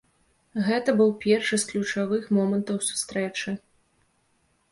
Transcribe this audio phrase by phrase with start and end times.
[0.67, 3.49] Гэта быў першы з ключавых момантаў сустрэчы.